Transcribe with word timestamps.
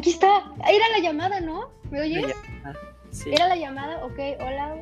Aquí 0.00 0.08
está. 0.08 0.50
Era 0.66 0.88
la 0.96 0.98
llamada, 1.02 1.42
¿no? 1.42 1.68
¿Me 1.90 2.00
oyes? 2.00 2.34
Sí. 3.10 3.32
Era 3.34 3.48
la 3.48 3.56
llamada, 3.56 4.02
ok, 4.02 4.18
hola. 4.40 4.76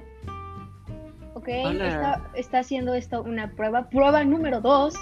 Ok, 1.34 1.48
Hola. 1.64 1.88
Está, 1.88 2.30
está 2.36 2.58
haciendo 2.61 2.94
esto 2.94 3.25
una 3.25 3.50
prueba. 3.50 3.90
Prueba 3.90 4.22
número 4.22 4.61
dos. 4.61 4.94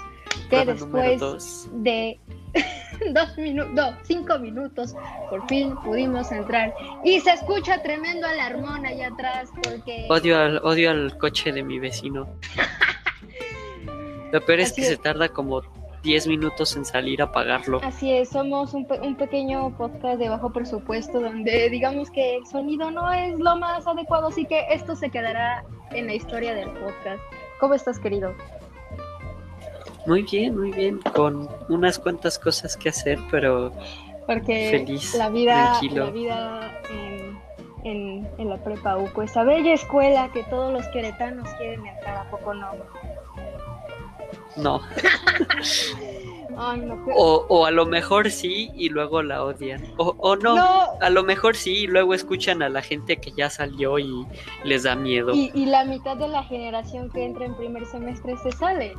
Que 0.49 0.63
Prueba 0.63 0.73
después 0.73 1.19
dos. 1.19 1.69
de 1.83 2.19
dos 3.13 3.37
minutos, 3.37 3.73
no, 3.75 3.95
cinco 4.05 4.39
minutos, 4.39 4.95
por 5.29 5.47
fin 5.47 5.75
pudimos 5.83 6.31
entrar. 6.31 6.73
Y 7.03 7.19
se 7.19 7.33
escucha 7.33 7.83
tremendo 7.83 8.25
alarmón 8.25 8.87
allá 8.87 9.09
atrás 9.09 9.51
porque... 9.61 10.07
Odio 10.09 10.35
al, 10.39 10.57
odio 10.63 10.89
al 10.89 11.15
coche 11.19 11.51
de 11.51 11.61
mi 11.61 11.77
vecino. 11.77 12.27
Lo 14.31 14.43
peor 14.43 14.61
es 14.61 14.71
Así 14.71 14.81
que 14.81 14.87
es. 14.87 14.87
se 14.87 14.97
tarda 14.97 15.29
como 15.29 15.61
10 16.07 16.27
minutos 16.27 16.75
en 16.77 16.85
salir 16.85 17.21
a 17.21 17.25
apagarlo. 17.25 17.81
Así 17.83 18.11
es, 18.13 18.29
somos 18.29 18.73
un, 18.73 18.85
pe- 18.85 18.99
un 19.01 19.15
pequeño 19.17 19.75
podcast 19.77 20.17
de 20.19 20.29
bajo 20.29 20.53
presupuesto 20.53 21.19
donde 21.19 21.69
digamos 21.69 22.09
que 22.09 22.37
el 22.37 22.45
sonido 22.47 22.89
no 22.91 23.11
es 23.11 23.37
lo 23.37 23.57
más 23.57 23.85
adecuado, 23.85 24.27
así 24.27 24.45
que 24.45 24.65
esto 24.71 24.95
se 24.95 25.09
quedará 25.09 25.65
en 25.91 26.07
la 26.07 26.13
historia 26.13 26.53
del 26.55 26.69
podcast. 26.71 27.21
¿Cómo 27.59 27.73
estás, 27.73 27.99
querido? 27.99 28.33
Muy 30.05 30.21
bien, 30.23 30.57
muy 30.57 30.71
bien. 30.71 30.99
Con 31.13 31.49
unas 31.67 31.99
cuantas 31.99 32.39
cosas 32.39 32.77
que 32.77 32.87
hacer, 32.89 33.19
pero 33.29 33.73
Porque 34.25 34.69
Feliz, 34.71 35.13
la 35.15 35.27
vida, 35.29 35.71
tranquilo. 35.71 36.05
la 36.05 36.11
vida 36.11 36.81
en, 36.89 37.37
en- 37.83 38.27
en 38.37 38.49
la 38.49 38.57
prepa 38.63 38.95
UCO, 38.97 39.23
esa 39.23 39.43
bella 39.43 39.73
escuela 39.73 40.29
que 40.31 40.43
todos 40.43 40.71
los 40.71 40.87
queretanos 40.87 41.49
quieren 41.57 41.85
entrar, 41.85 42.15
¿a 42.25 42.29
poco 42.31 42.53
no? 42.53 42.71
No. 44.57 44.81
Ay, 46.59 46.79
no, 46.81 47.05
O, 47.15 47.45
o 47.49 47.65
a 47.67 47.71
lo 47.71 47.85
mejor 47.85 48.31
sí 48.31 48.71
y 48.73 48.89
luego 48.89 49.21
la 49.21 49.43
odian. 49.43 49.83
O, 49.97 50.15
o 50.17 50.35
no, 50.35 50.55
No, 50.55 50.87
a 50.99 51.09
lo 51.11 51.23
mejor 51.23 51.55
sí 51.55 51.83
y 51.83 51.87
luego 51.87 52.15
escuchan 52.15 52.63
a 52.63 52.69
la 52.69 52.81
gente 52.81 53.17
que 53.17 53.31
ya 53.31 53.49
salió 53.51 53.99
y 53.99 54.25
les 54.63 54.81
da 54.83 54.95
miedo. 54.95 55.33
y, 55.35 55.51
y 55.53 55.67
la 55.67 55.85
mitad 55.85 56.17
de 56.17 56.27
la 56.27 56.43
generación 56.43 57.11
que 57.11 57.25
entra 57.25 57.45
en 57.45 57.53
primer 57.55 57.85
semestre 57.85 58.35
se 58.37 58.51
sale. 58.53 58.93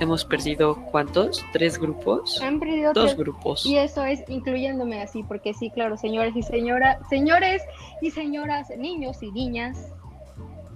Hemos 0.00 0.24
perdido 0.24 0.76
¿cuántos? 0.90 1.44
¿Tres 1.52 1.78
grupos? 1.78 2.40
Han 2.40 2.60
perdido 2.60 2.92
Dos 2.94 3.06
tres- 3.06 3.18
grupos. 3.18 3.66
Y 3.66 3.76
eso 3.76 4.04
es 4.04 4.20
incluyéndome 4.28 5.02
así, 5.02 5.22
porque 5.22 5.52
sí, 5.52 5.70
claro, 5.70 5.96
señores 5.96 6.34
y 6.36 6.42
señoras, 6.42 6.98
señores 7.10 7.62
y 8.00 8.10
señoras, 8.10 8.70
niños 8.78 9.22
y 9.22 9.30
niñas, 9.32 9.76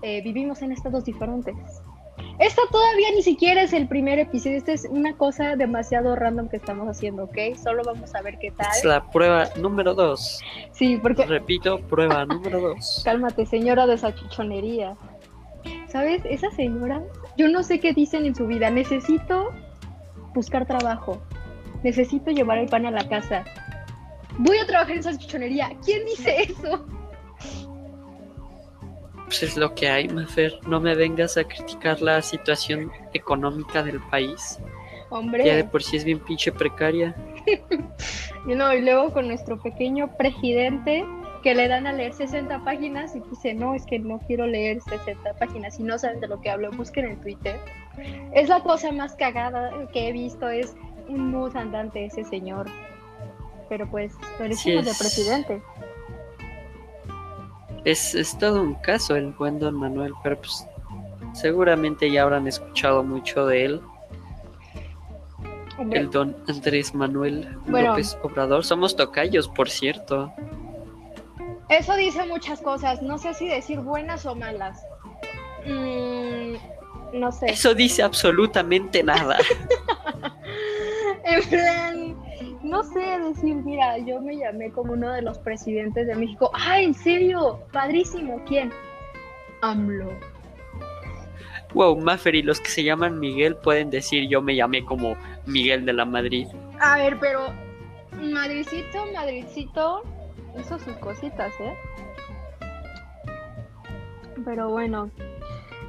eh, 0.02 0.20
vivimos 0.22 0.60
en 0.60 0.72
estados 0.72 1.04
diferentes. 1.04 1.54
Esta 2.38 2.62
todavía 2.70 3.08
ni 3.14 3.22
siquiera 3.22 3.62
es 3.62 3.72
el 3.72 3.88
primer 3.88 4.18
episodio, 4.18 4.56
esta 4.56 4.72
es 4.72 4.86
una 4.90 5.16
cosa 5.16 5.54
demasiado 5.56 6.16
random 6.16 6.48
que 6.48 6.56
estamos 6.56 6.88
haciendo, 6.88 7.24
¿ok? 7.24 7.56
Solo 7.62 7.82
vamos 7.84 8.14
a 8.14 8.22
ver 8.22 8.38
qué 8.38 8.50
tal. 8.50 8.66
Es 8.74 8.84
la 8.84 9.08
prueba 9.10 9.48
número 9.56 9.94
dos. 9.94 10.40
Sí, 10.72 10.98
porque 11.00 11.24
Repito, 11.24 11.78
prueba 11.82 12.24
número 12.24 12.60
dos. 12.60 13.02
cálmate, 13.04 13.46
señora 13.46 13.86
de 13.86 13.94
esa 13.94 14.14
chichonería. 14.14 14.96
¿Sabes? 15.88 16.22
Esa 16.24 16.50
señora, 16.50 17.02
yo 17.36 17.48
no 17.48 17.62
sé 17.62 17.78
qué 17.78 17.92
dicen 17.92 18.24
en 18.24 18.34
su 18.34 18.46
vida. 18.46 18.70
Necesito 18.70 19.50
buscar 20.34 20.66
trabajo. 20.66 21.22
Necesito 21.82 22.30
llevar 22.30 22.58
el 22.58 22.68
pan 22.68 22.86
a 22.86 22.90
la 22.90 23.08
casa. 23.08 23.44
Voy 24.38 24.58
a 24.58 24.66
trabajar 24.66 24.92
en 24.92 25.00
esa 25.00 25.16
chichonería. 25.16 25.70
¿Quién 25.84 26.04
dice 26.06 26.42
eso? 26.42 26.86
Pues 29.32 29.44
es 29.44 29.56
lo 29.56 29.74
que 29.74 29.88
hay, 29.88 30.08
Mafer. 30.08 30.60
No 30.68 30.78
me 30.78 30.94
vengas 30.94 31.38
a 31.38 31.44
criticar 31.44 32.02
la 32.02 32.20
situación 32.20 32.92
económica 33.14 33.82
del 33.82 33.98
país. 34.10 34.58
Ya 34.60 34.66
de 34.66 35.16
Hombre, 35.16 35.64
por 35.72 35.82
sí 35.82 35.96
es 35.96 36.04
bien 36.04 36.18
pinche 36.18 36.52
precaria. 36.52 37.16
y 38.46 38.54
no, 38.54 38.74
y 38.74 38.82
luego 38.82 39.10
con 39.10 39.28
nuestro 39.28 39.58
pequeño 39.58 40.14
presidente 40.18 41.06
que 41.42 41.54
le 41.54 41.66
dan 41.66 41.86
a 41.86 41.94
leer 41.94 42.12
60 42.12 42.62
páginas 42.62 43.16
y 43.16 43.20
dice, 43.20 43.54
no, 43.54 43.74
es 43.74 43.86
que 43.86 43.98
no 43.98 44.18
quiero 44.18 44.46
leer 44.46 44.82
60 44.82 45.32
páginas. 45.38 45.76
Si 45.76 45.82
no 45.82 45.98
saben 45.98 46.20
de 46.20 46.28
lo 46.28 46.38
que 46.42 46.50
hablo, 46.50 46.70
busquen 46.70 47.06
en 47.06 47.20
Twitter. 47.22 47.58
Es 48.34 48.50
la 48.50 48.60
cosa 48.60 48.92
más 48.92 49.14
cagada 49.14 49.72
que 49.94 50.08
he 50.08 50.12
visto, 50.12 50.46
es 50.50 50.74
un 51.08 51.30
mood 51.30 51.56
andante 51.56 52.04
ese 52.04 52.24
señor. 52.24 52.66
Pero 53.70 53.90
pues, 53.90 54.12
lo 54.38 54.44
de 54.46 54.52
es. 54.52 54.98
presidente. 54.98 55.62
Es, 57.84 58.14
es 58.14 58.38
todo 58.38 58.62
un 58.62 58.74
caso 58.74 59.16
el 59.16 59.32
buen 59.32 59.58
don 59.58 59.74
Manuel, 59.74 60.12
pero 60.22 60.36
pues 60.38 60.66
seguramente 61.34 62.10
ya 62.10 62.22
habrán 62.22 62.46
escuchado 62.46 63.02
mucho 63.02 63.46
de 63.46 63.64
él. 63.64 63.80
Hombre, 65.78 66.00
El 66.00 66.10
don 66.10 66.36
Andrés 66.48 66.94
Manuel 66.94 67.48
Bueno. 67.66 67.90
López 67.90 68.16
Obrador. 68.22 68.64
Somos 68.64 68.94
tocayos, 68.94 69.48
por 69.48 69.68
cierto. 69.68 70.32
Eso 71.68 71.96
dice 71.96 72.26
muchas 72.26 72.60
cosas, 72.60 73.00
no 73.02 73.16
sé 73.16 73.32
si 73.34 73.48
decir 73.48 73.80
buenas 73.80 74.26
o 74.26 74.34
malas. 74.34 74.84
Mm, 75.66 76.56
no 77.18 77.32
sé. 77.32 77.46
Eso 77.46 77.74
dice 77.74 78.02
absolutamente 78.02 79.02
nada. 79.02 79.38
En 81.24 81.48
plan, 81.48 82.01
no 82.72 82.82
sé 82.82 83.00
decir, 83.20 83.54
mira, 83.56 83.98
yo 83.98 84.18
me 84.22 84.34
llamé 84.34 84.72
como 84.72 84.94
uno 84.94 85.12
de 85.12 85.20
los 85.20 85.38
presidentes 85.38 86.06
de 86.06 86.14
México. 86.14 86.50
¡Ah, 86.54 86.80
en 86.80 86.94
serio! 86.94 87.60
Padrísimo. 87.70 88.42
¿Quién? 88.46 88.72
AMLO. 89.60 90.10
wow, 91.74 91.94
Maffer 92.00 92.34
los 92.42 92.60
que 92.60 92.70
se 92.70 92.82
llaman 92.82 93.20
Miguel 93.20 93.56
pueden 93.56 93.90
decir 93.90 94.26
yo 94.26 94.40
me 94.40 94.56
llamé 94.56 94.84
como 94.86 95.16
Miguel 95.44 95.84
de 95.84 95.92
la 95.92 96.06
Madrid. 96.06 96.46
A 96.80 96.96
ver, 96.96 97.18
pero 97.20 97.52
Madridcito, 98.18 99.04
Madridcito 99.12 100.02
hizo 100.58 100.78
sus 100.78 100.96
cositas, 100.96 101.52
¿eh? 101.60 101.74
Pero 104.46 104.70
bueno, 104.70 105.10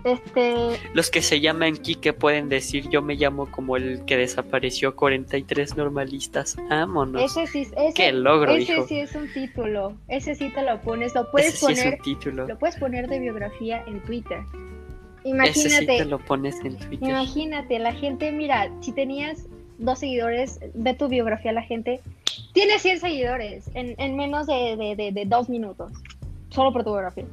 este, 0.03 0.80
Los 0.94 1.09
que 1.09 1.22
se 1.22 1.40
llaman 1.40 1.78
Quique 1.78 2.14
pueden 2.14 2.50
decir 2.50 2.90
yo 2.90 3.02
me 3.02 3.16
llamo 3.16 3.50
como 3.52 3.78
el 3.78 4.03
que 4.06 4.18
desapareció 4.18 4.96
43 4.96 5.78
normalistas. 5.78 6.56
Vámonos. 6.69 7.22
ese 7.24 7.47
sí, 7.47 7.62
ese, 7.75 7.94
Qué 7.94 8.12
logro, 8.12 8.52
ese 8.56 8.74
hijo. 8.74 8.88
sí 8.88 9.00
es 9.00 9.16
un 9.16 9.31
título. 9.34 9.94
Ese 10.08 10.36
sí 10.36 10.50
te 10.53 10.62
lo 10.64 10.80
pones, 10.81 11.14
lo 11.16 11.30
puedes 11.31 11.50
Ese 11.56 11.66
sí 11.66 11.72
es 11.74 11.80
poner, 11.80 11.94
un 12.00 12.03
título. 12.03 12.47
lo 12.47 12.58
puedes 12.59 12.75
poner 12.78 13.08
de 13.08 13.19
biografía 13.19 13.84
en 13.88 14.02
Twitter. 14.02 14.40
Ese 15.24 15.24
sí 15.24 15.30
Imagínate, 15.30 15.86
te 16.00 16.06
lo 16.06 16.20
pones 16.20 16.56
en 16.66 16.78
Twitter. 16.78 17.09
imagínate, 17.09 17.80
la 17.80 17.94
gente, 17.94 18.31
mira, 18.34 18.70
si 18.81 18.91
tenías 18.91 19.46
dos 19.78 20.00
seguidores, 20.00 20.59
ve 20.74 20.94
tu 20.96 21.08
biografía, 21.08 21.53
la 21.53 21.62
gente 21.64 22.02
tiene 22.52 22.78
100 22.78 23.00
seguidores 23.00 23.70
en, 23.74 23.96
en 24.00 24.16
menos 24.18 24.47
de, 24.47 24.75
de- 24.75 24.96
de- 24.97 25.12
de 25.14 25.25
dos 25.25 25.47
minutos, 25.50 25.91
solo 26.50 26.74
por 26.74 26.84
tu 26.84 26.91
biografía. 26.91 27.24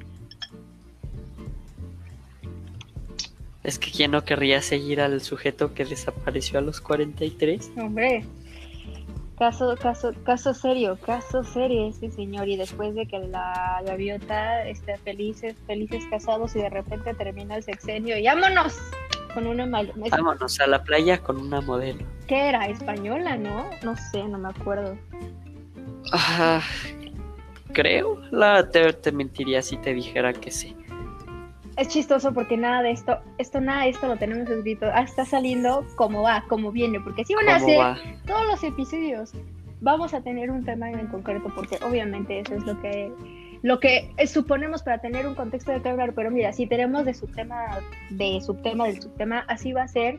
Es 3.62 3.78
que 3.78 3.90
quién 3.90 4.12
no 4.12 4.24
querría 4.24 4.62
seguir 4.62 5.00
al 5.00 5.20
sujeto 5.20 5.74
que 5.74 5.84
desapareció 5.84 6.58
a 6.58 6.62
los 6.62 6.80
43. 6.80 7.72
Hombre, 7.76 8.24
caso, 9.38 9.74
caso, 9.76 10.12
caso 10.24 10.54
serio, 10.54 10.98
caso 11.04 11.44
serio 11.44 11.88
ese 11.88 12.10
señor. 12.10 12.48
Y 12.48 12.56
después 12.56 12.94
de 12.94 13.06
que 13.06 13.18
la 13.18 13.82
gaviota 13.84 14.66
esté 14.66 14.96
felices, 14.98 15.56
felices 15.66 16.04
casados 16.10 16.56
y 16.56 16.60
de 16.60 16.70
repente 16.70 17.12
termina 17.14 17.56
el 17.56 17.62
sexenio 17.62 18.16
y 18.16 18.24
vámonos 18.24 18.78
con 19.34 19.46
una 19.46 19.66
mal... 19.66 19.92
Vámonos 20.10 20.60
a 20.60 20.66
la 20.66 20.82
playa 20.82 21.18
con 21.18 21.38
una 21.38 21.60
modelo. 21.60 22.04
¿Qué 22.26 22.48
era? 22.48 22.66
¿Española, 22.66 23.36
no? 23.36 23.68
No 23.82 23.96
sé, 23.96 24.24
no 24.24 24.38
me 24.38 24.48
acuerdo. 24.48 24.96
Ah, 26.12 26.62
creo. 27.72 28.20
La 28.30 28.68
te, 28.70 28.92
te 28.92 29.12
mentiría 29.12 29.62
si 29.62 29.76
te 29.76 29.94
dijera 29.94 30.32
que 30.32 30.50
sí. 30.50 30.76
Es 31.80 31.88
chistoso 31.88 32.34
porque 32.34 32.58
nada 32.58 32.82
de 32.82 32.90
esto, 32.90 33.18
esto 33.38 33.58
nada 33.58 33.84
de 33.84 33.88
esto 33.88 34.06
lo 34.06 34.18
tenemos 34.18 34.50
escrito. 34.50 34.86
Ah, 34.92 35.00
está 35.00 35.24
saliendo 35.24 35.86
como 35.96 36.20
va, 36.20 36.44
como 36.46 36.70
viene, 36.70 37.00
porque 37.00 37.24
si 37.24 37.34
van 37.34 37.48
a 37.48 37.58
¿Cómo 37.58 37.64
hacer 37.64 37.78
va? 37.78 37.98
todos 38.26 38.46
los 38.46 38.62
episodios 38.62 39.32
vamos 39.80 40.12
a 40.12 40.20
tener 40.20 40.50
un 40.50 40.62
tema 40.62 40.90
en 40.90 41.06
concreto 41.06 41.50
porque 41.54 41.78
obviamente 41.82 42.40
eso 42.40 42.54
es 42.54 42.64
lo 42.64 42.78
que 42.82 43.10
lo 43.62 43.80
que 43.80 44.10
suponemos 44.26 44.82
para 44.82 44.98
tener 44.98 45.26
un 45.26 45.34
contexto 45.34 45.72
de 45.72 45.80
qué 45.80 45.88
hablar 45.88 46.12
pero 46.14 46.30
mira 46.30 46.52
si 46.52 46.66
tenemos 46.66 47.06
de 47.06 47.14
subtema 47.14 47.78
de 48.10 48.42
subtema 48.42 48.86
del 48.86 49.00
subtema 49.00 49.44
así 49.48 49.72
va 49.72 49.84
a 49.84 49.88
ser 49.88 50.18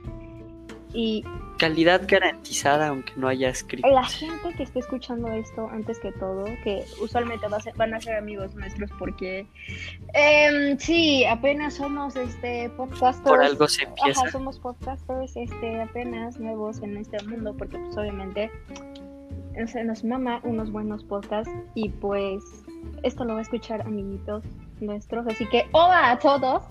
y 0.93 1.23
Calidad 1.57 2.01
garantizada, 2.07 2.87
aunque 2.87 3.13
no 3.17 3.27
haya 3.27 3.49
escrito. 3.49 3.87
la 3.87 4.03
gente 4.03 4.51
que 4.57 4.63
esté 4.63 4.79
escuchando 4.79 5.27
esto 5.27 5.67
antes 5.71 5.99
que 5.99 6.11
todo 6.13 6.45
que 6.63 6.83
usualmente 6.99 7.47
va 7.47 7.57
a 7.57 7.59
ser- 7.59 7.75
van 7.75 7.93
a 7.93 8.01
ser 8.01 8.15
amigos 8.15 8.55
nuestros 8.55 8.89
porque 8.97 9.45
em, 10.13 10.77
sí 10.79 11.23
apenas 11.25 11.75
somos 11.75 12.15
este 12.15 12.69
podcasters 12.71 13.21
Por 13.29 13.43
algo 13.43 13.67
se 13.67 13.83
empieza. 13.83 14.21
Ajá, 14.21 14.31
somos 14.31 14.57
podcasters 14.59 15.35
este, 15.35 15.81
apenas 15.81 16.39
nuevos 16.39 16.81
en 16.81 16.97
este 16.97 17.23
mundo 17.27 17.55
porque 17.55 17.77
pues 17.77 17.95
obviamente 17.97 18.49
se 19.67 19.83
nos 19.83 20.03
mama 20.03 20.39
unos 20.43 20.71
buenos 20.71 21.03
podcasts 21.03 21.51
y 21.75 21.89
pues 21.89 22.41
esto 23.03 23.23
lo 23.25 23.33
va 23.33 23.39
a 23.39 23.43
escuchar 23.43 23.81
amiguitos 23.81 24.43
nuestros, 24.79 25.27
así 25.27 25.45
que 25.49 25.65
hola 25.73 26.11
a 26.11 26.17
todos 26.19 26.63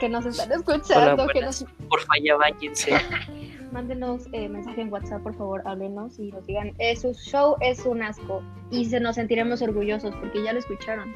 que 0.00 0.08
nos 0.08 0.26
están 0.26 0.50
escuchando, 0.50 1.22
Hola, 1.22 1.32
que 1.32 1.42
nos... 1.42 1.64
Por 1.88 2.00
falla, 2.00 2.36
váyanse. 2.36 2.92
mándenos 3.72 4.26
eh, 4.32 4.48
mensaje 4.48 4.80
en 4.80 4.92
WhatsApp, 4.92 5.22
por 5.22 5.36
favor, 5.36 5.62
háblenos 5.64 6.18
y 6.18 6.32
nos 6.32 6.44
digan, 6.46 6.74
eh, 6.78 6.96
su 6.96 7.14
show 7.14 7.56
es 7.60 7.86
un 7.86 8.02
asco 8.02 8.42
y 8.70 8.86
se 8.86 8.98
nos 8.98 9.14
sentiremos 9.14 9.62
orgullosos 9.62 10.12
porque 10.16 10.42
ya 10.42 10.52
lo 10.52 10.58
escucharon. 10.58 11.14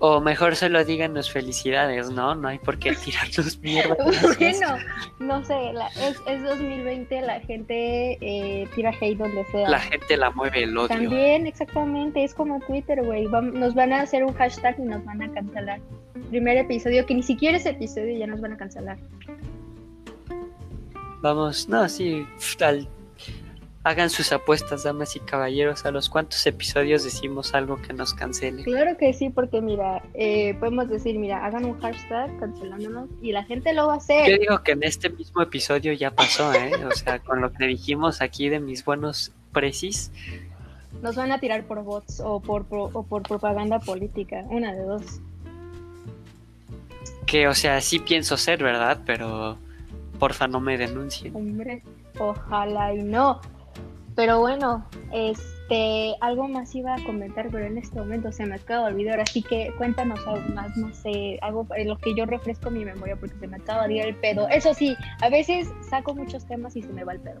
O 0.00 0.20
mejor 0.20 0.54
solo 0.54 0.84
díganos 0.84 1.28
felicidades, 1.28 2.08
¿no? 2.10 2.36
No 2.36 2.46
hay 2.46 2.58
por 2.60 2.78
qué 2.78 2.94
tirarnos 2.94 3.58
mierda. 3.62 3.96
bueno, 4.38 4.76
no 5.18 5.44
sé, 5.44 5.72
la- 5.72 5.88
es, 5.88 6.20
es 6.28 6.42
2020, 6.44 7.20
la 7.22 7.40
gente 7.40 8.16
eh, 8.20 8.68
tira 8.76 8.90
hate 8.90 9.18
donde 9.18 9.44
sea. 9.46 9.68
La 9.68 9.80
gente 9.80 10.16
la 10.16 10.30
mueve 10.30 10.62
el 10.62 10.76
odio. 10.78 10.88
También, 10.88 11.48
exactamente, 11.48 12.22
es 12.22 12.32
como 12.32 12.60
Twitter, 12.60 13.04
güey. 13.04 13.26
Nos 13.26 13.74
van 13.74 13.92
a 13.92 14.02
hacer 14.02 14.22
un 14.22 14.34
hashtag 14.34 14.78
y 14.78 14.82
nos 14.82 15.04
van 15.04 15.20
a 15.20 15.32
cancelar. 15.32 15.80
Primer 16.30 16.56
episodio, 16.58 17.06
que 17.06 17.14
ni 17.14 17.22
siquiera 17.22 17.56
es 17.56 17.66
episodio, 17.66 18.16
ya 18.18 18.26
nos 18.26 18.40
van 18.40 18.52
a 18.52 18.56
cancelar. 18.56 18.98
Vamos, 21.20 21.68
no, 21.68 21.88
sí, 21.88 22.24
al- 22.60 22.86
hagan 23.82 24.10
sus 24.10 24.30
apuestas, 24.32 24.84
damas 24.84 25.16
y 25.16 25.20
caballeros. 25.20 25.84
¿A 25.86 25.90
los 25.90 26.08
cuántos 26.08 26.46
episodios 26.46 27.02
decimos 27.02 27.54
algo 27.54 27.80
que 27.80 27.92
nos 27.92 28.12
cancele? 28.14 28.62
Claro 28.62 28.96
que 28.98 29.12
sí, 29.14 29.30
porque 29.30 29.60
mira, 29.60 30.02
eh, 30.14 30.54
podemos 30.60 30.88
decir, 30.88 31.18
mira, 31.18 31.44
hagan 31.44 31.64
un 31.64 31.80
hashtag 31.80 32.38
cancelándonos 32.38 33.08
y 33.22 33.32
la 33.32 33.42
gente 33.44 33.72
lo 33.72 33.86
va 33.88 33.94
a 33.94 33.96
Yo 33.96 34.02
hacer. 34.02 34.38
digo 34.38 34.62
que 34.62 34.72
en 34.72 34.82
este 34.84 35.08
mismo 35.10 35.42
episodio 35.42 35.92
ya 35.94 36.10
pasó, 36.10 36.52
¿eh? 36.52 36.72
O 36.84 36.90
sea, 36.92 37.18
con 37.24 37.40
lo 37.40 37.52
que 37.52 37.66
dijimos 37.66 38.20
aquí 38.20 38.48
de 38.48 38.60
mis 38.60 38.84
buenos 38.84 39.32
precis, 39.52 40.12
Nos 41.02 41.16
van 41.16 41.32
a 41.32 41.38
tirar 41.40 41.64
por 41.64 41.82
bots 41.82 42.20
o 42.24 42.40
por, 42.40 42.66
o 42.70 43.02
por 43.04 43.22
propaganda 43.22 43.78
política, 43.80 44.44
una 44.50 44.72
de 44.74 44.82
dos. 44.82 45.20
Que, 47.28 47.46
o 47.46 47.54
sea, 47.54 47.80
sí 47.80 47.98
pienso 48.00 48.36
ser, 48.36 48.62
¿verdad? 48.62 49.00
Pero 49.04 49.58
porfa 50.18 50.48
no 50.48 50.60
me 50.60 50.76
denuncien. 50.78 51.36
Hombre, 51.36 51.82
ojalá 52.18 52.94
y 52.94 53.02
no. 53.02 53.40
Pero 54.16 54.40
bueno, 54.40 54.84
este, 55.12 56.16
algo 56.20 56.48
más 56.48 56.74
iba 56.74 56.94
a 56.94 57.04
comentar, 57.04 57.50
pero 57.52 57.66
en 57.66 57.78
este 57.78 58.00
momento 58.00 58.32
se 58.32 58.46
me 58.46 58.56
acaba 58.56 58.88
de 58.88 58.94
olvidar, 58.94 59.20
así 59.20 59.42
que 59.42 59.72
cuéntanos 59.76 60.18
algo 60.26 60.48
más, 60.54 60.76
no 60.76 60.92
sé, 60.92 61.38
algo 61.42 61.66
en 61.76 61.88
lo 61.88 61.98
que 61.98 62.14
yo 62.16 62.24
refresco 62.26 62.70
mi 62.70 62.84
memoria 62.84 63.14
porque 63.14 63.36
se 63.38 63.46
me 63.46 63.58
acaba 63.58 63.86
de 63.86 63.94
ir 63.94 64.02
el 64.06 64.16
pedo. 64.16 64.48
Eso 64.48 64.74
sí, 64.74 64.96
a 65.20 65.28
veces 65.28 65.68
saco 65.88 66.14
muchos 66.14 66.46
temas 66.46 66.74
y 66.74 66.82
se 66.82 66.88
me 66.88 67.04
va 67.04 67.12
el 67.12 67.20
pedo. 67.20 67.40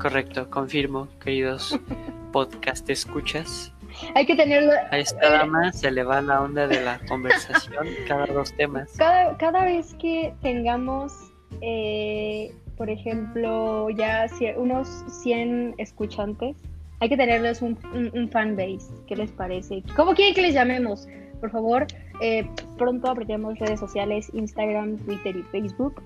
Correcto, 0.00 0.48
confirmo, 0.50 1.08
queridos 1.20 1.78
podcast 2.32 2.88
escuchas. 2.88 3.72
Hay 4.14 4.26
que 4.26 4.36
tenerlo, 4.36 4.72
A 4.90 4.98
esta 4.98 5.30
dama 5.30 5.72
se 5.72 5.90
le 5.90 6.02
va 6.02 6.20
la 6.20 6.42
onda 6.42 6.66
de 6.66 6.80
la 6.80 6.98
conversación 7.08 7.86
cada 8.08 8.26
dos 8.26 8.52
temas. 8.54 8.92
cada, 8.96 9.36
cada 9.36 9.64
vez 9.64 9.94
que 9.94 10.34
tengamos, 10.42 11.12
eh, 11.60 12.52
por 12.76 12.90
ejemplo, 12.90 13.90
ya 13.90 14.26
unos 14.56 14.88
100 15.22 15.74
escuchantes, 15.78 16.56
hay 17.00 17.08
que 17.08 17.16
tenerles 17.16 17.62
un, 17.62 17.78
un, 17.94 18.10
un 18.14 18.28
fan 18.30 18.56
base. 18.56 18.92
¿Qué 19.06 19.16
les 19.16 19.30
parece? 19.32 19.82
¿Cómo 19.96 20.14
quieren 20.14 20.34
que 20.34 20.42
les 20.42 20.54
llamemos? 20.54 21.08
Por 21.40 21.50
favor, 21.50 21.86
eh, 22.20 22.46
pronto 22.76 23.08
abriremos 23.08 23.58
redes 23.58 23.80
sociales, 23.80 24.30
Instagram, 24.34 24.98
Twitter 24.98 25.34
y 25.36 25.42
Facebook, 25.44 26.02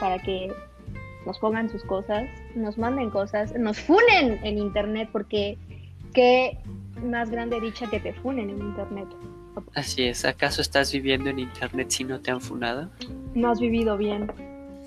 para 0.00 0.18
que 0.18 0.50
nos 1.26 1.38
pongan 1.38 1.68
sus 1.68 1.84
cosas, 1.84 2.24
nos 2.54 2.78
manden 2.78 3.10
cosas, 3.10 3.54
nos 3.58 3.78
funen 3.78 4.40
en 4.42 4.58
Internet, 4.58 5.10
porque 5.12 5.58
qué 6.14 6.58
más 7.02 7.30
grande 7.30 7.60
dicha 7.60 7.88
que 7.90 8.00
te 8.00 8.12
funen 8.14 8.50
en 8.50 8.58
Internet. 8.58 9.08
Así 9.74 10.04
es, 10.04 10.24
¿acaso 10.24 10.62
estás 10.62 10.92
viviendo 10.92 11.28
en 11.30 11.38
internet 11.38 11.90
si 11.90 12.04
no 12.04 12.20
te 12.20 12.30
han 12.30 12.40
funado? 12.40 12.90
no 13.34 13.50
has 13.50 13.60
vivido 13.60 13.96
bien. 13.96 14.30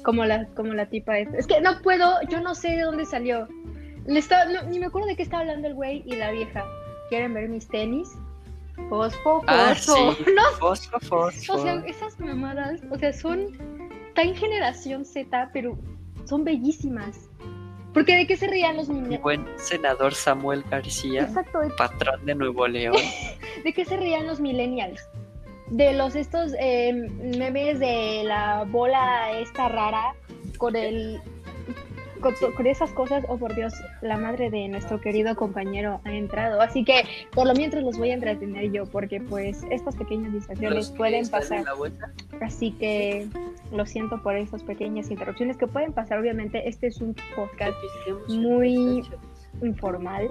Como 0.04 0.24
la, 0.26 0.46
como 0.56 0.74
la 0.74 0.88
tipa 0.88 1.18
esta. 1.20 1.38
Es 1.38 1.48
que 1.48 1.62
no 1.62 1.82
puedo, 1.82 2.20
yo 2.30 2.40
no 2.42 2.54
sé 2.56 2.70
de 2.76 2.82
dónde 2.82 3.06
salió. 3.06 3.48
Le 4.08 4.20
estaba- 4.20 4.46
no, 4.46 4.64
ni 4.70 4.80
me 4.80 4.86
acuerdo 4.88 5.08
de 5.08 5.16
qué 5.16 5.24
estaba 5.24 5.42
hablando 5.42 5.68
el 5.68 5.74
güey 5.74 6.04
y 6.06 6.16
la 6.16 6.32
vieja. 6.32 6.64
¿Quieren 7.10 7.34
ver 7.34 7.50
mis 7.50 7.68
tenis? 7.68 8.10
Fosfo, 8.90 9.42
Ah, 9.48 9.74
fosfo. 9.76 10.14
sí, 10.14 10.24
No, 10.36 10.44
fosfo, 10.60 11.00
fosfo. 11.00 11.54
o 11.54 11.58
sea, 11.62 11.84
esas 11.88 12.20
mamadas, 12.20 12.82
o 12.92 12.98
sea, 12.98 13.14
son 13.14 13.48
tan 14.16 14.36
generación 14.36 15.06
Z, 15.06 15.50
pero 15.54 15.78
son 16.26 16.44
bellísimas. 16.44 17.30
Porque 17.96 18.14
de 18.14 18.28
qué 18.28 18.36
se 18.36 18.48
rían 18.48 18.76
los 18.76 18.90
niños. 18.90 19.22
buen 19.22 19.48
senador 19.56 20.14
Samuel 20.14 20.64
García, 20.70 21.22
Exacto, 21.24 21.62
patrón 21.78 22.26
de 22.26 22.36
Nuevo 22.36 22.68
León. 22.68 22.98
de 23.64 23.74
qué 23.74 23.86
se 23.86 23.96
rían 23.96 24.28
los 24.28 24.42
millennials. 24.42 25.08
De 25.68 25.94
los 25.94 26.14
estos 26.16 26.52
eh, 26.60 26.92
memes 26.94 27.80
de 27.80 28.24
la 28.26 28.66
bola 28.68 29.32
esta 29.40 29.70
rara 29.70 30.14
con 30.58 30.76
el 30.76 31.22
con, 32.34 32.52
con 32.54 32.66
esas 32.68 32.92
cosas, 32.92 33.24
oh 33.28 33.38
por 33.38 33.54
Dios, 33.56 33.74
la 34.02 34.18
madre 34.18 34.50
de 34.50 34.68
nuestro 34.68 35.00
querido 35.00 35.36
compañero 35.36 36.02
ha 36.04 36.14
entrado. 36.14 36.62
Así 36.62 36.84
que 36.84 37.04
por 37.34 37.48
lo 37.48 37.54
mientras 37.54 37.84
los 37.84 37.98
voy 37.98 38.10
a 38.12 38.14
entretener 38.16 38.72
yo, 38.72 38.86
porque 38.86 39.22
pues 39.22 39.64
estas 39.70 39.96
pequeñas 39.96 40.34
distracciones 40.34 40.90
pueden 40.92 41.28
pasar. 41.30 41.64
Así 42.42 42.72
que 42.72 43.28
lo 43.72 43.86
siento 43.86 44.22
por 44.22 44.36
esas 44.36 44.64
pequeñas 44.64 45.12
interrupciones 45.12 45.58
que 45.58 45.68
pueden 45.68 45.94
pasar. 45.94 46.20
Obviamente, 46.20 46.68
este 46.68 46.88
es 46.88 47.00
un 47.02 47.16
podcast 47.36 47.76
Muy- 48.30 49.04
informal 49.62 50.30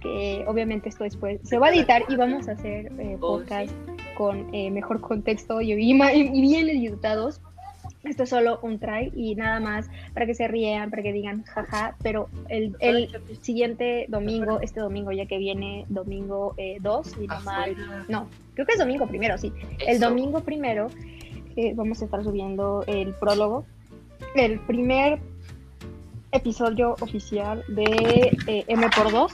que 0.00 0.44
obviamente 0.46 0.88
esto 0.88 1.04
después 1.04 1.40
se 1.42 1.58
va 1.58 1.68
a 1.68 1.70
editar 1.74 2.02
y 2.08 2.16
vamos 2.16 2.48
a 2.48 2.52
hacer 2.52 2.92
eh, 2.98 3.16
Oh, 3.20 3.38
podcast 3.38 3.72
con 4.16 4.54
eh, 4.54 4.70
mejor 4.70 5.00
contexto 5.00 5.60
y, 5.60 5.72
y 5.72 6.40
bien 6.40 6.68
editados. 6.68 7.40
Esto 8.06 8.22
es 8.22 8.30
solo 8.30 8.58
un 8.62 8.78
try 8.78 9.12
y 9.14 9.34
nada 9.34 9.60
más 9.60 9.88
para 10.14 10.26
que 10.26 10.34
se 10.34 10.48
rían, 10.48 10.90
para 10.90 11.02
que 11.02 11.12
digan 11.12 11.42
jaja, 11.44 11.96
pero 12.02 12.28
el, 12.48 12.76
el 12.80 13.10
siguiente 13.42 14.06
domingo, 14.08 14.60
este 14.60 14.80
domingo 14.80 15.12
ya 15.12 15.26
que 15.26 15.38
viene, 15.38 15.84
domingo 15.88 16.54
2, 16.80 17.12
y 17.20 17.26
no 17.26 17.40
mal, 17.40 17.72
Afuera. 17.72 18.04
no, 18.08 18.28
creo 18.54 18.66
que 18.66 18.72
es 18.72 18.78
domingo 18.78 19.06
primero, 19.06 19.36
sí, 19.38 19.52
el 19.86 20.00
domingo 20.00 20.40
primero 20.40 20.88
eh, 21.56 21.72
vamos 21.74 22.02
a 22.02 22.04
estar 22.04 22.22
subiendo 22.22 22.84
el 22.86 23.14
prólogo, 23.14 23.64
el 24.34 24.60
primer 24.60 25.18
episodio 26.32 26.94
oficial 27.00 27.64
de 27.68 28.30
eh, 28.46 28.64
M 28.68 28.86
por 28.94 29.10
2. 29.10 29.32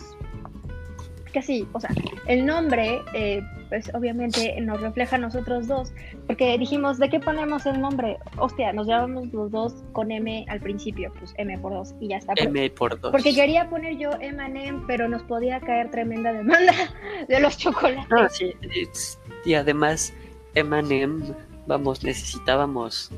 Que 1.32 1.42
sí, 1.42 1.66
o 1.72 1.80
sea, 1.80 1.90
el 2.28 2.46
nombre, 2.46 3.00
eh, 3.12 3.42
pues 3.72 3.90
obviamente 3.94 4.54
nos 4.60 4.82
refleja 4.82 5.16
a 5.16 5.18
nosotros 5.18 5.66
dos, 5.66 5.94
porque 6.26 6.58
dijimos, 6.58 6.98
¿de 6.98 7.08
qué 7.08 7.20
ponemos 7.20 7.64
el 7.64 7.80
nombre? 7.80 8.18
Hostia, 8.36 8.70
nos 8.74 8.86
llamamos 8.86 9.32
los 9.32 9.50
dos 9.50 9.72
con 9.92 10.12
M 10.12 10.44
al 10.50 10.60
principio, 10.60 11.10
pues 11.18 11.32
M 11.38 11.56
por 11.56 11.72
2 11.72 11.94
y 11.98 12.08
ya 12.08 12.18
está. 12.18 12.34
M 12.36 12.68
por 12.68 13.00
dos. 13.00 13.10
porque 13.12 13.34
quería 13.34 13.70
poner 13.70 13.96
yo 13.96 14.10
M&M, 14.20 14.82
pero 14.86 15.08
nos 15.08 15.22
podía 15.22 15.58
caer 15.60 15.90
tremenda 15.90 16.34
demanda 16.34 16.74
de 17.28 17.40
los 17.40 17.56
chocolates. 17.56 18.10
No, 18.10 18.28
sí, 18.28 18.52
es- 18.74 19.18
y 19.46 19.54
además, 19.54 20.12
Emanem, 20.54 21.32
vamos, 21.66 22.04
necesitábamos 22.04 23.10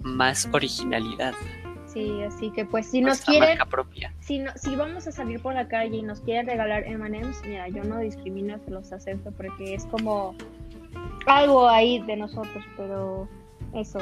más 0.00 0.48
originalidad. 0.52 1.34
Sí, 1.96 2.22
así 2.24 2.50
que 2.50 2.66
pues 2.66 2.90
si 2.90 3.00
nos 3.00 3.08
nuestra 3.08 3.32
quieren, 3.32 3.48
marca 3.48 3.64
propia. 3.64 4.12
si, 4.20 4.38
no, 4.38 4.52
si 4.54 4.76
vamos 4.76 5.06
a 5.06 5.12
salir 5.12 5.40
por 5.40 5.54
la 5.54 5.66
calle 5.66 5.96
y 5.96 6.02
nos 6.02 6.20
quieren 6.20 6.46
regalar 6.46 6.84
M&M's, 6.86 7.40
mira, 7.46 7.70
yo 7.70 7.84
no 7.84 8.00
discrimino, 8.00 8.58
se 8.66 8.70
los 8.70 8.92
acepto 8.92 9.32
porque 9.32 9.72
es 9.72 9.86
como 9.86 10.34
algo 11.24 11.66
ahí 11.66 12.02
de 12.02 12.16
nosotros, 12.16 12.62
pero 12.76 13.26
eso. 13.72 13.98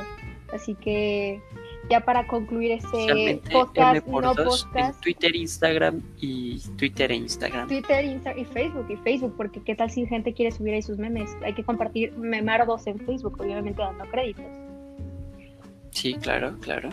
Así 0.52 0.74
que 0.74 1.40
ya 1.88 2.00
para 2.00 2.26
concluir 2.26 2.72
este 2.72 3.40
podcast, 3.52 4.04
no 4.08 4.34
podcast, 4.34 4.74
en 4.74 5.00
Twitter, 5.00 5.36
Instagram 5.36 6.02
y 6.18 6.58
Twitter 6.76 7.12
e 7.12 7.14
Instagram. 7.14 7.68
Twitter, 7.68 8.04
Insta 8.04 8.36
y 8.36 8.44
Facebook 8.44 8.86
y 8.88 8.96
Facebook, 8.96 9.34
porque 9.36 9.62
qué 9.62 9.76
tal 9.76 9.88
si 9.88 10.04
gente 10.06 10.34
quiere 10.34 10.50
subir 10.50 10.74
ahí 10.74 10.82
sus 10.82 10.98
memes, 10.98 11.30
hay 11.44 11.52
que 11.52 11.62
compartir 11.62 12.12
memardos 12.18 12.88
en 12.88 12.98
Facebook, 12.98 13.40
obviamente 13.40 13.80
dando 13.80 14.04
créditos. 14.06 14.46
Sí, 15.90 16.14
claro, 16.14 16.58
claro. 16.58 16.88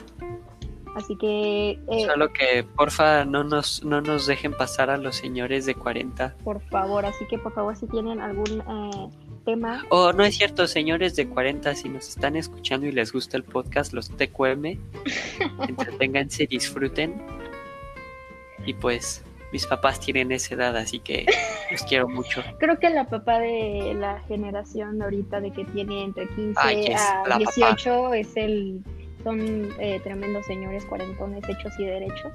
Así 0.96 1.16
que 1.16 1.80
eh, 1.88 2.06
Solo 2.06 2.34
que 2.34 2.64
porfa 2.76 3.24
no 3.24 3.44
nos, 3.44 3.84
no 3.84 4.02
nos 4.02 4.28
dejen 4.28 4.54
pasar 4.54 4.90
a 4.90 4.98
los 4.98 5.16
señores 5.16 5.66
de 5.66 5.76
40. 5.76 6.36
por 6.44 6.62
favor, 6.70 7.06
así 7.06 7.26
que 7.28 7.38
por 7.38 7.54
favor 7.54 7.76
si 7.76 7.88
tienen 7.88 8.20
algún 8.20 8.62
eh, 8.62 9.10
tema, 9.46 9.86
Oh, 9.90 10.12
no 10.12 10.24
es 10.24 10.36
cierto, 10.38 10.68
señores 10.68 11.16
de 11.16 11.28
40, 11.28 11.76
si 11.76 11.90
nos 11.90 12.10
están 12.10 12.36
escuchando 12.36 12.88
y 12.88 12.92
les 12.92 13.14
gusta 13.14 13.38
el 13.38 13.44
podcast, 13.44 13.94
los 13.94 14.10
TQM, 14.10 14.66
entreténganse, 15.68 16.46
disfruten. 16.48 17.22
Y 18.66 18.74
pues, 18.74 19.24
mis 19.52 19.66
papás 19.66 20.00
tienen 20.00 20.32
esa 20.32 20.56
edad, 20.56 20.78
así 20.78 21.00
que 21.00 21.26
los 21.72 21.84
quiero 21.84 22.08
mucho. 22.08 22.44
creo 22.60 22.78
que 22.80 22.90
la 22.90 23.06
papá 23.08 23.40
de 23.40 23.96
la 23.98 24.20
generación 24.28 25.02
ahorita 25.02 25.40
de 25.42 25.52
que 25.52 25.66
tiene 25.66 26.04
entre 26.04 26.28
15 26.30 26.60
Ay, 26.62 26.94
a 26.94 27.24
la 27.28 27.38
18 27.38 28.14
es 28.14 28.38
el 28.38 28.84
son 29.24 29.70
eh, 29.80 30.00
tremendos 30.04 30.46
señores 30.46 30.86
cuarentones 30.86 31.48
hechos 31.48 31.74
y 31.80 31.86
derechos. 31.86 32.34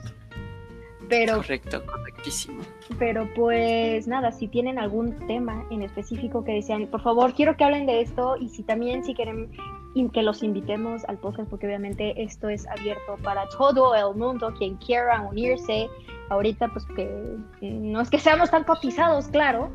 Pero 1.08 1.36
Correcto, 1.36 1.84
correctísimo. 1.86 2.62
Pero 2.98 3.28
pues 3.34 4.08
nada, 4.08 4.32
si 4.32 4.48
tienen 4.48 4.78
algún 4.78 5.14
tema 5.26 5.64
en 5.70 5.82
específico 5.82 6.44
que 6.44 6.52
desean, 6.52 6.88
por 6.88 7.02
favor, 7.02 7.32
quiero 7.34 7.56
que 7.56 7.64
hablen 7.64 7.86
de 7.86 8.00
esto 8.00 8.36
y 8.40 8.48
si 8.48 8.62
también 8.62 9.04
si 9.04 9.14
quieren 9.14 9.50
que 10.12 10.22
los 10.22 10.42
invitemos 10.42 11.04
al 11.06 11.18
podcast 11.18 11.48
porque 11.48 11.66
obviamente 11.66 12.22
esto 12.22 12.50
es 12.50 12.66
abierto 12.68 13.16
para 13.22 13.48
todo 13.48 13.94
el 13.94 14.14
mundo, 14.16 14.52
quien 14.58 14.76
quiera 14.76 15.22
unirse. 15.22 15.88
Ahorita 16.28 16.68
pues 16.68 16.84
que 16.94 17.08
no 17.62 18.00
es 18.00 18.10
que 18.10 18.18
seamos 18.18 18.50
tan 18.50 18.64
cotizados, 18.64 19.28
claro. 19.28 19.70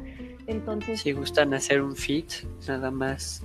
Entonces... 0.47 1.01
Si 1.01 1.13
gustan 1.13 1.53
hacer 1.53 1.81
un 1.81 1.95
feed, 1.95 2.25
nada 2.67 2.91
más 2.91 3.43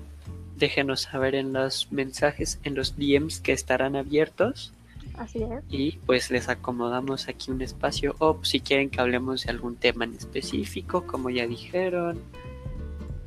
déjenos 0.59 1.03
saber 1.03 1.35
en 1.35 1.53
los 1.53 1.91
mensajes, 1.93 2.59
en 2.65 2.75
los 2.75 2.97
DMs 2.97 3.41
que 3.41 3.53
estarán 3.53 3.97
abiertos. 3.97 4.73
Así 5.17 5.43
es. 5.43 5.65
Y 5.71 5.93
pues 6.05 6.31
les 6.31 6.49
acomodamos 6.49 7.29
aquí 7.29 7.51
un 7.51 7.63
espacio 7.63 8.15
o 8.19 8.39
si 8.45 8.61
quieren 8.61 8.91
que 8.91 9.01
hablemos 9.01 9.45
de 9.45 9.51
algún 9.51 9.77
tema 9.77 10.05
en 10.05 10.15
específico, 10.15 11.07
como 11.07 11.31
ya 11.31 11.47
dijeron. 11.47 12.21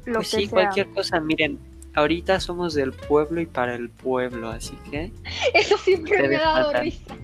Lo 0.06 0.16
pues 0.16 0.32
que 0.32 0.38
sí, 0.38 0.44
sea. 0.44 0.52
cualquier 0.52 0.90
cosa, 0.90 1.20
miren, 1.20 1.60
ahorita 1.94 2.40
somos 2.40 2.74
del 2.74 2.94
pueblo 2.94 3.42
y 3.42 3.46
para 3.46 3.76
el 3.76 3.90
pueblo, 3.90 4.50
así 4.50 4.78
que 4.90 5.12
Eso 5.54 5.78
siempre 5.78 6.28
me 6.28 6.36
ha 6.38 6.42
dado 6.42 6.74
risa. 6.82 7.16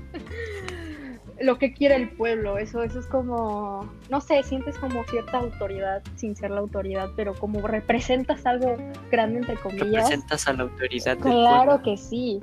Lo 1.42 1.58
que 1.58 1.74
quiere 1.74 1.96
el 1.96 2.10
pueblo, 2.10 2.58
eso, 2.58 2.82
eso 2.82 3.00
es 3.00 3.08
como, 3.08 3.90
no 4.10 4.22
sé, 4.22 4.42
sientes 4.44 4.78
como 4.78 5.04
cierta 5.06 5.40
autoridad 5.40 6.02
sin 6.16 6.36
ser 6.36 6.52
la 6.52 6.62
autoridad, 6.62 7.10
pero 7.16 7.34
como 7.34 7.66
representas 7.68 8.46
algo 8.46 8.78
grande 9.12 9.40
entre 9.40 9.58
comillas. 9.58 9.88
representas 9.88 10.48
a 10.48 10.54
la 10.54 10.64
autoridad 10.64 11.18
del 11.18 11.34
Claro 11.34 11.82
que 11.84 11.98
sí. 11.98 12.40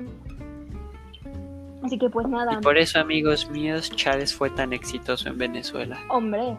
Así 1.83 1.97
que 1.97 2.09
pues 2.09 2.27
nada, 2.27 2.53
Y 2.53 2.63
por 2.63 2.77
eso, 2.77 2.99
amigos 2.99 3.49
míos, 3.49 3.91
Chávez 3.95 4.33
fue 4.33 4.49
tan 4.51 4.73
exitoso 4.73 5.27
en 5.27 5.37
Venezuela. 5.37 5.99
hombre, 6.09 6.55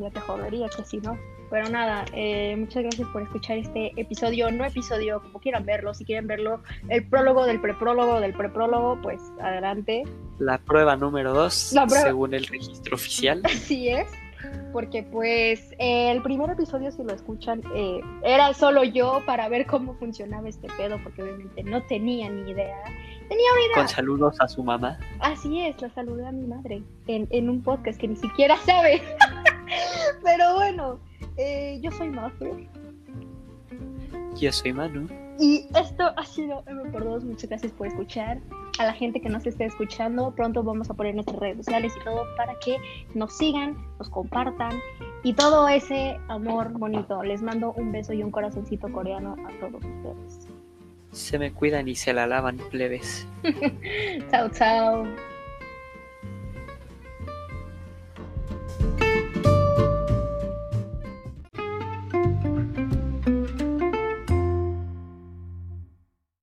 ya 0.00 0.10
te 0.10 0.20
jodería 0.20 0.68
que 0.68 0.84
si 0.84 0.98
no. 0.98 1.18
Pero 1.50 1.68
nada, 1.70 2.04
eh, 2.12 2.54
muchas 2.58 2.82
gracias 2.82 3.08
por 3.08 3.22
escuchar 3.22 3.56
este 3.58 3.92
episodio, 4.00 4.50
no 4.50 4.64
episodio, 4.66 5.22
como 5.22 5.40
quieran 5.40 5.64
verlo, 5.64 5.94
si 5.94 6.04
quieren 6.04 6.26
verlo, 6.26 6.62
el 6.88 7.06
prólogo 7.08 7.46
del 7.46 7.60
preprólogo 7.60 8.20
del 8.20 8.34
preprólogo, 8.34 8.98
pues 9.02 9.20
adelante. 9.40 10.02
La 10.38 10.58
prueba 10.58 10.96
número 10.96 11.32
2, 11.32 11.72
La 11.72 11.86
prueba- 11.86 12.04
según 12.04 12.34
el 12.34 12.46
registro 12.46 12.94
oficial. 12.96 13.40
Así 13.46 13.88
es, 13.88 14.06
porque 14.72 15.02
pues 15.02 15.72
eh, 15.78 16.10
el 16.12 16.20
primer 16.22 16.50
episodio, 16.50 16.90
si 16.92 17.02
lo 17.02 17.14
escuchan, 17.14 17.62
eh, 17.74 18.00
era 18.22 18.52
solo 18.52 18.84
yo 18.84 19.22
para 19.24 19.48
ver 19.48 19.64
cómo 19.66 19.94
funcionaba 19.94 20.48
este 20.50 20.68
pedo, 20.76 20.98
porque 21.02 21.22
obviamente 21.22 21.62
no 21.62 21.82
tenía 21.84 22.28
ni 22.28 22.50
idea. 22.50 22.76
Tenía 23.28 23.52
una 23.52 23.60
idea. 23.66 23.74
Con 23.74 23.88
saludos 23.88 24.36
a 24.40 24.48
su 24.48 24.62
mamá. 24.62 24.98
Así 25.20 25.60
es, 25.60 25.80
la 25.80 25.88
saludé 25.90 26.26
a 26.26 26.32
mi 26.32 26.46
madre 26.46 26.82
en, 27.06 27.26
en 27.30 27.48
un 27.50 27.62
podcast 27.62 27.98
que 27.98 28.08
ni 28.08 28.16
siquiera 28.16 28.56
sabe. 28.58 29.02
Pero 30.24 30.54
bueno, 30.54 30.98
eh, 31.38 31.78
yo 31.80 31.90
soy 31.92 32.10
Maffer. 32.10 32.68
Yo 34.36 34.52
soy 34.52 34.72
Manu. 34.72 35.08
Y 35.38 35.68
esto 35.74 36.12
ha 36.16 36.24
sido 36.24 36.62
M 36.66 36.90
por 36.90 37.04
dos. 37.04 37.24
Muchas 37.24 37.48
gracias 37.48 37.72
por 37.72 37.86
escuchar. 37.86 38.40
A 38.78 38.84
la 38.84 38.92
gente 38.92 39.20
que 39.20 39.28
nos 39.28 39.46
esté 39.46 39.64
escuchando, 39.64 40.32
pronto 40.34 40.62
vamos 40.62 40.90
a 40.90 40.94
poner 40.94 41.14
nuestras 41.14 41.38
redes 41.38 41.58
sociales 41.58 41.92
y 42.00 42.04
todo 42.04 42.24
para 42.36 42.54
que 42.58 42.76
nos 43.14 43.36
sigan, 43.36 43.76
nos 43.98 44.08
compartan 44.08 44.72
y 45.24 45.32
todo 45.32 45.68
ese 45.68 46.16
amor 46.28 46.72
bonito. 46.72 47.22
Les 47.22 47.42
mando 47.42 47.72
un 47.72 47.90
beso 47.90 48.12
y 48.12 48.22
un 48.22 48.30
corazoncito 48.30 48.90
coreano 48.92 49.36
a 49.46 49.60
todos 49.60 49.84
ustedes. 49.84 50.48
Se 51.12 51.38
me 51.38 51.52
cuidan 51.52 51.88
y 51.88 51.94
se 51.94 52.12
la 52.12 52.26
lavan, 52.26 52.58
plebes. 52.70 53.26
Chao, 54.30 54.48
chao. 54.50 55.04